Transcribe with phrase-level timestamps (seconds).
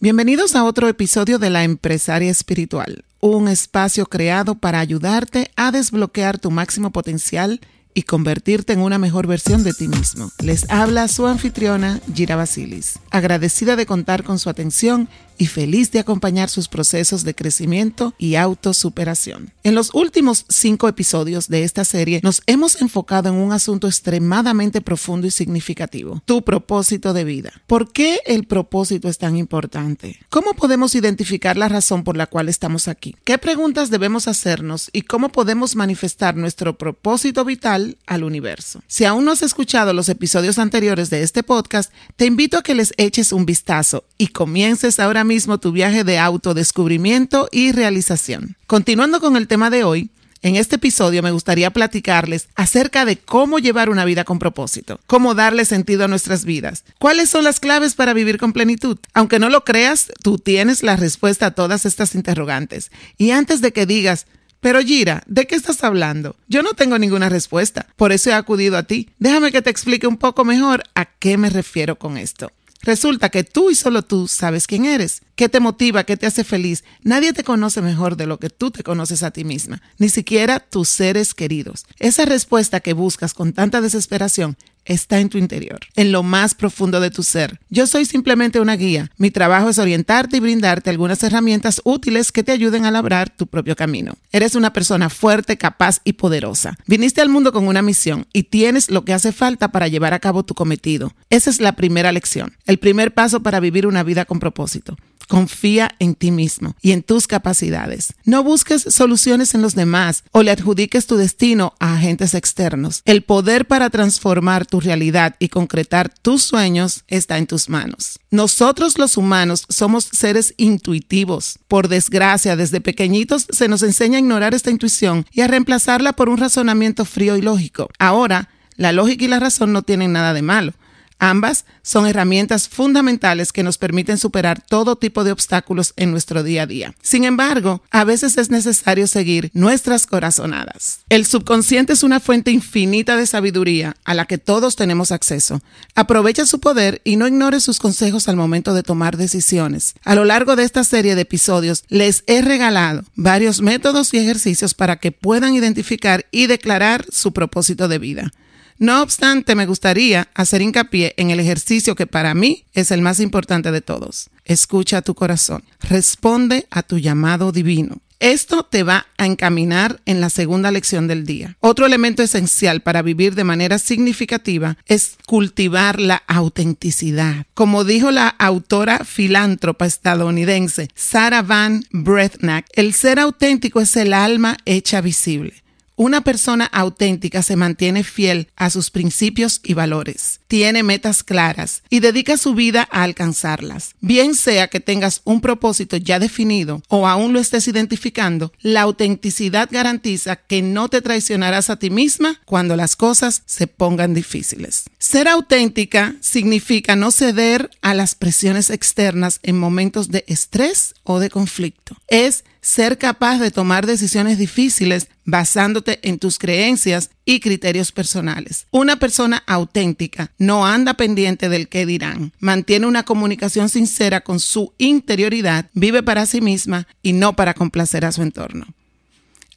[0.00, 6.38] Bienvenidos a otro episodio de La Empresaria Espiritual, un espacio creado para ayudarte a desbloquear
[6.38, 7.60] tu máximo potencial
[7.94, 10.30] y convertirte en una mejor versión de ti mismo.
[10.38, 16.00] Les habla su anfitriona Gira Basilis, agradecida de contar con su atención y feliz de
[16.00, 19.52] acompañar sus procesos de crecimiento y autosuperación.
[19.62, 24.80] En los últimos cinco episodios de esta serie nos hemos enfocado en un asunto extremadamente
[24.80, 27.52] profundo y significativo, tu propósito de vida.
[27.66, 30.18] ¿Por qué el propósito es tan importante?
[30.28, 33.14] ¿Cómo podemos identificar la razón por la cual estamos aquí?
[33.24, 38.82] ¿Qué preguntas debemos hacernos y cómo podemos manifestar nuestro propósito vital al universo?
[38.88, 42.74] Si aún no has escuchado los episodios anteriores de este podcast, te invito a que
[42.74, 45.27] les eches un vistazo y comiences ahora mismo
[45.60, 48.56] tu viaje de autodescubrimiento y realización.
[48.66, 53.58] Continuando con el tema de hoy, en este episodio me gustaría platicarles acerca de cómo
[53.58, 57.94] llevar una vida con propósito, cómo darle sentido a nuestras vidas, cuáles son las claves
[57.94, 58.98] para vivir con plenitud.
[59.12, 62.90] Aunque no lo creas, tú tienes la respuesta a todas estas interrogantes.
[63.18, 64.26] Y antes de que digas,
[64.60, 66.36] pero Gira, ¿de qué estás hablando?
[66.48, 69.10] Yo no tengo ninguna respuesta, por eso he acudido a ti.
[69.18, 72.50] Déjame que te explique un poco mejor a qué me refiero con esto.
[72.88, 76.42] Resulta que tú y solo tú sabes quién eres, qué te motiva, qué te hace
[76.42, 76.84] feliz.
[77.02, 80.58] Nadie te conoce mejor de lo que tú te conoces a ti misma, ni siquiera
[80.58, 81.84] tus seres queridos.
[81.98, 84.56] Esa respuesta que buscas con tanta desesperación
[84.88, 87.60] está en tu interior, en lo más profundo de tu ser.
[87.70, 89.10] Yo soy simplemente una guía.
[89.18, 93.46] Mi trabajo es orientarte y brindarte algunas herramientas útiles que te ayuden a labrar tu
[93.46, 94.16] propio camino.
[94.32, 96.76] Eres una persona fuerte, capaz y poderosa.
[96.86, 100.18] Viniste al mundo con una misión y tienes lo que hace falta para llevar a
[100.18, 101.12] cabo tu cometido.
[101.30, 104.96] Esa es la primera lección, el primer paso para vivir una vida con propósito.
[105.28, 108.14] Confía en ti mismo y en tus capacidades.
[108.24, 113.02] No busques soluciones en los demás o le adjudiques tu destino a agentes externos.
[113.04, 118.18] El poder para transformar tu realidad y concretar tus sueños está en tus manos.
[118.30, 121.58] Nosotros los humanos somos seres intuitivos.
[121.68, 126.28] Por desgracia, desde pequeñitos se nos enseña a ignorar esta intuición y a reemplazarla por
[126.28, 127.88] un razonamiento frío y lógico.
[127.98, 130.72] Ahora, la lógica y la razón no tienen nada de malo.
[131.18, 136.62] Ambas son herramientas fundamentales que nos permiten superar todo tipo de obstáculos en nuestro día
[136.62, 136.94] a día.
[137.02, 141.00] Sin embargo, a veces es necesario seguir nuestras corazonadas.
[141.08, 145.60] El subconsciente es una fuente infinita de sabiduría a la que todos tenemos acceso.
[145.94, 149.94] Aprovecha su poder y no ignore sus consejos al momento de tomar decisiones.
[150.04, 154.74] A lo largo de esta serie de episodios les he regalado varios métodos y ejercicios
[154.74, 158.32] para que puedan identificar y declarar su propósito de vida.
[158.78, 163.18] No obstante, me gustaría hacer hincapié en el ejercicio que para mí es el más
[163.18, 164.30] importante de todos.
[164.44, 165.64] Escucha a tu corazón.
[165.80, 167.98] Responde a tu llamado divino.
[168.20, 171.56] Esto te va a encaminar en la segunda lección del día.
[171.60, 177.46] Otro elemento esencial para vivir de manera significativa es cultivar la autenticidad.
[177.54, 184.56] Como dijo la autora filántropa estadounidense Sarah Van Brethnack, el ser auténtico es el alma
[184.64, 185.54] hecha visible.
[186.00, 192.00] Una persona auténtica se mantiene fiel a sus principios y valores, tiene metas claras y
[192.00, 193.94] dedica su vida a alcanzarlas.
[194.00, 199.68] Bien sea que tengas un propósito ya definido o aún lo estés identificando, la autenticidad
[199.70, 204.84] garantiza que no te traicionarás a ti misma cuando las cosas se pongan difíciles.
[204.98, 211.30] Ser auténtica significa no ceder a las presiones externas en momentos de estrés o de
[211.30, 211.96] conflicto.
[212.08, 218.66] Es ser capaz de tomar decisiones difíciles basándote en tus creencias y criterios personales.
[218.70, 224.72] Una persona auténtica no anda pendiente del qué dirán, mantiene una comunicación sincera con su
[224.78, 228.68] interioridad, vive para sí misma y no para complacer a su entorno.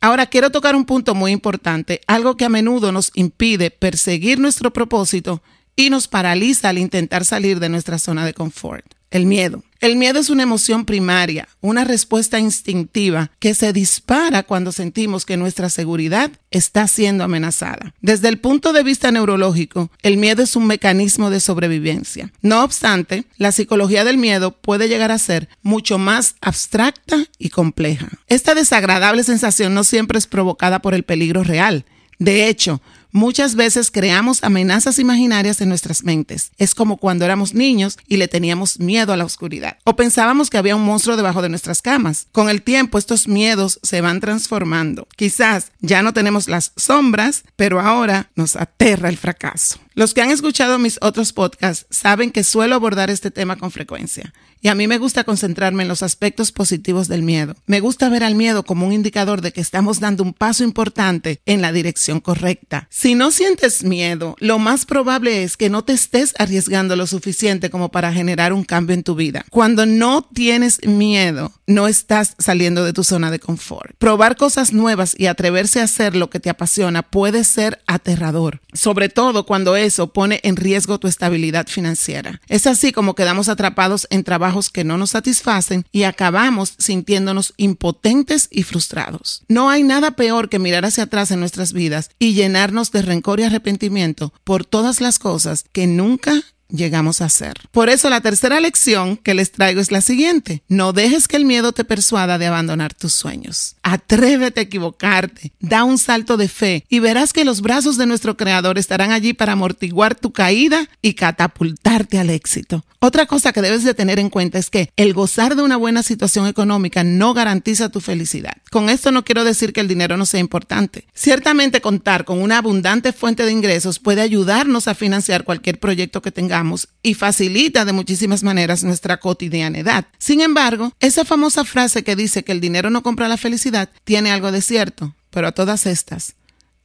[0.01, 4.73] Ahora quiero tocar un punto muy importante, algo que a menudo nos impide perseguir nuestro
[4.73, 5.41] propósito
[5.77, 8.85] y nos paraliza al intentar salir de nuestra zona de confort.
[9.11, 9.63] El miedo.
[9.81, 15.37] El miedo es una emoción primaria, una respuesta instintiva que se dispara cuando sentimos que
[15.37, 17.93] nuestra seguridad está siendo amenazada.
[17.99, 22.31] Desde el punto de vista neurológico, el miedo es un mecanismo de sobrevivencia.
[22.41, 28.07] No obstante, la psicología del miedo puede llegar a ser mucho más abstracta y compleja.
[28.27, 31.85] Esta desagradable sensación no siempre es provocada por el peligro real.
[32.19, 32.81] De hecho,
[33.11, 36.51] Muchas veces creamos amenazas imaginarias en nuestras mentes.
[36.57, 39.77] Es como cuando éramos niños y le teníamos miedo a la oscuridad.
[39.83, 42.27] O pensábamos que había un monstruo debajo de nuestras camas.
[42.31, 45.07] Con el tiempo estos miedos se van transformando.
[45.17, 49.79] Quizás ya no tenemos las sombras, pero ahora nos aterra el fracaso.
[49.93, 54.33] Los que han escuchado mis otros podcasts saben que suelo abordar este tema con frecuencia.
[54.63, 57.55] Y a mí me gusta concentrarme en los aspectos positivos del miedo.
[57.65, 61.41] Me gusta ver al miedo como un indicador de que estamos dando un paso importante
[61.47, 62.87] en la dirección correcta.
[62.91, 67.71] Si no sientes miedo, lo más probable es que no te estés arriesgando lo suficiente
[67.71, 69.45] como para generar un cambio en tu vida.
[69.49, 73.95] Cuando no tienes miedo, no estás saliendo de tu zona de confort.
[73.97, 79.09] Probar cosas nuevas y atreverse a hacer lo que te apasiona puede ser aterrador, sobre
[79.09, 82.41] todo cuando eso pone en riesgo tu estabilidad financiera.
[82.47, 88.47] Es así como quedamos atrapados en trabajo que no nos satisfacen y acabamos sintiéndonos impotentes
[88.51, 89.43] y frustrados.
[89.47, 93.39] No hay nada peor que mirar hacia atrás en nuestras vidas y llenarnos de rencor
[93.39, 97.53] y arrepentimiento por todas las cosas que nunca llegamos a hacer.
[97.71, 100.63] Por eso la tercera lección que les traigo es la siguiente.
[100.67, 103.75] No dejes que el miedo te persuada de abandonar tus sueños.
[103.83, 108.37] Atrévete a equivocarte, da un salto de fe y verás que los brazos de nuestro
[108.37, 112.83] Creador estarán allí para amortiguar tu caída y catapultarte al éxito.
[112.99, 116.03] Otra cosa que debes de tener en cuenta es que el gozar de una buena
[116.03, 118.60] situación económica no garantiza tu felicidad.
[118.71, 121.05] Con esto no quiero decir que el dinero no sea importante.
[121.13, 126.31] Ciertamente contar con una abundante fuente de ingresos puede ayudarnos a financiar cualquier proyecto que
[126.31, 130.05] tengamos y facilita de muchísimas maneras nuestra cotidianidad.
[130.19, 134.31] Sin embargo, esa famosa frase que dice que el dinero no compra la felicidad tiene
[134.31, 136.35] algo de cierto, pero a todas estas,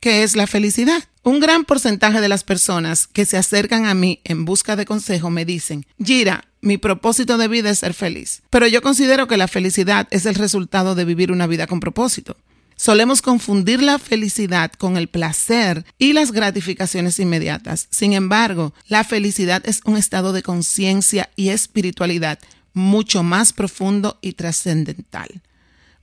[0.01, 1.05] ¿qué es la felicidad?
[1.23, 5.31] Un gran porcentaje de las personas que se acercan a mí en busca de consejo
[5.31, 9.49] me dicen, Gira, mi propósito de vida es ser feliz, pero yo considero que la
[9.49, 12.37] felicidad es el resultado de vivir una vida con propósito.
[12.79, 17.89] Solemos confundir la felicidad con el placer y las gratificaciones inmediatas.
[17.91, 22.39] Sin embargo, la felicidad es un estado de conciencia y espiritualidad
[22.75, 25.41] mucho más profundo y trascendental.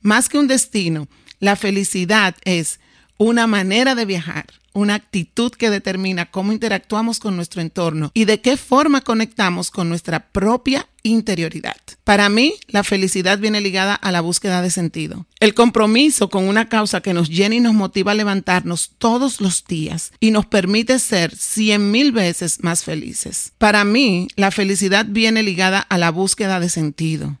[0.00, 1.06] Más que un destino,
[1.38, 2.80] la felicidad es
[3.18, 8.40] una manera de viajar, una actitud que determina cómo interactuamos con nuestro entorno y de
[8.40, 11.76] qué forma conectamos con nuestra propia interioridad.
[12.02, 15.26] Para mí, la felicidad viene ligada a la búsqueda de sentido.
[15.38, 19.64] El compromiso con una causa que nos llena y nos motiva a levantarnos todos los
[19.64, 23.52] días y nos permite ser cien mil veces más felices.
[23.58, 27.38] Para mí, la felicidad viene ligada a la búsqueda de sentido.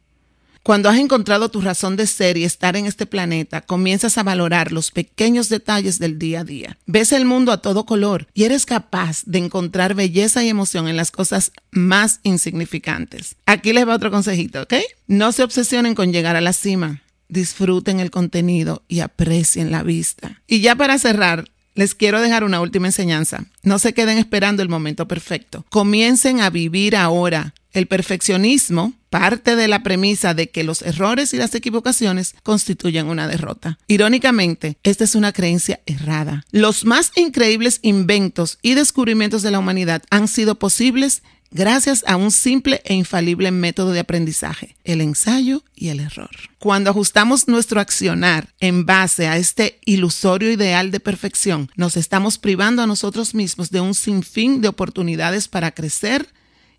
[0.64, 4.72] Cuando has encontrado tu razón de ser y estar en este planeta, comienzas a valorar
[4.72, 6.78] los pequeños detalles del día a día.
[6.86, 10.96] Ves el mundo a todo color y eres capaz de encontrar belleza y emoción en
[10.96, 13.36] las cosas más insignificantes.
[13.44, 14.72] Aquí les va otro consejito, ¿ok?
[15.06, 17.02] No se obsesionen con llegar a la cima.
[17.28, 20.40] Disfruten el contenido y aprecien la vista.
[20.46, 21.44] Y ya para cerrar,
[21.74, 23.44] les quiero dejar una última enseñanza.
[23.62, 25.66] No se queden esperando el momento perfecto.
[25.68, 27.52] Comiencen a vivir ahora.
[27.74, 33.28] El perfeccionismo parte de la premisa de que los errores y las equivocaciones constituyen una
[33.28, 33.78] derrota.
[33.86, 36.44] Irónicamente, esta es una creencia errada.
[36.50, 42.30] Los más increíbles inventos y descubrimientos de la humanidad han sido posibles gracias a un
[42.32, 46.30] simple e infalible método de aprendizaje, el ensayo y el error.
[46.58, 52.82] Cuando ajustamos nuestro accionar en base a este ilusorio ideal de perfección, nos estamos privando
[52.82, 56.28] a nosotros mismos de un sinfín de oportunidades para crecer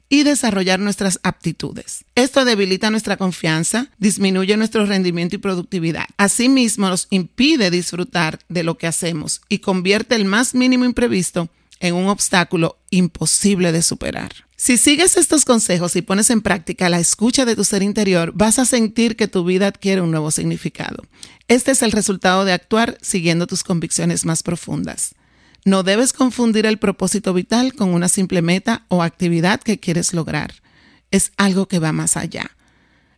[0.10, 2.06] y desarrollar nuestras aptitudes.
[2.16, 6.06] Esto debilita nuestra confianza, disminuye nuestro rendimiento y productividad.
[6.18, 11.96] Asimismo, nos impide disfrutar de lo que hacemos y convierte el más mínimo imprevisto en
[11.96, 14.32] un obstáculo imposible de superar.
[14.56, 18.58] Si sigues estos consejos y pones en práctica la escucha de tu ser interior, vas
[18.58, 21.04] a sentir que tu vida adquiere un nuevo significado.
[21.48, 25.14] Este es el resultado de actuar siguiendo tus convicciones más profundas.
[25.66, 30.54] No debes confundir el propósito vital con una simple meta o actividad que quieres lograr.
[31.10, 32.52] Es algo que va más allá.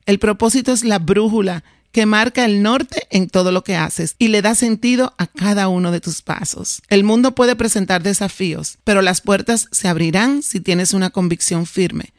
[0.05, 4.29] El propósito es la brújula que marca el norte en todo lo que haces y
[4.29, 6.81] le da sentido a cada uno de tus pasos.
[6.87, 12.13] El mundo puede presentar desafíos, pero las puertas se abrirán si tienes una convicción firme.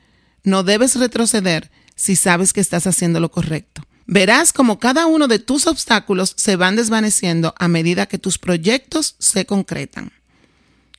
[0.44, 3.82] No debes retroceder si sabes que estás haciendo lo correcto.
[4.06, 9.16] Verás como cada uno de tus obstáculos se van desvaneciendo a medida que tus proyectos
[9.18, 10.12] se concretan.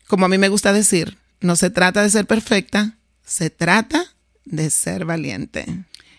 [0.09, 4.71] Como a mí me gusta decir, no se trata de ser perfecta, se trata de
[4.71, 5.67] ser valiente.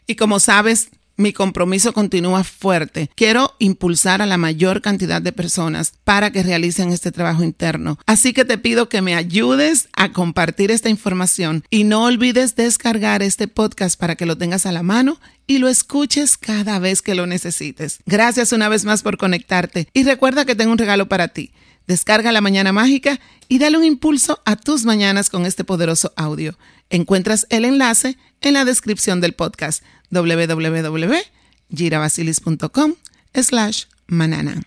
[0.06, 3.10] Y como sabes, mi compromiso continúa fuerte.
[3.16, 7.98] Quiero impulsar a la mayor cantidad de personas para que realicen este trabajo interno.
[8.06, 13.24] Así que te pido que me ayudes a compartir esta información y no olvides descargar
[13.24, 15.18] este podcast para que lo tengas a la mano
[15.48, 17.98] y lo escuches cada vez que lo necesites.
[18.06, 21.50] Gracias una vez más por conectarte y recuerda que tengo un regalo para ti.
[21.86, 26.58] Descarga la mañana mágica y dale un impulso a tus mañanas con este poderoso audio.
[26.88, 32.94] Encuentras el enlace en la descripción del podcast www.girabasilis.com
[33.34, 34.54] slash manana.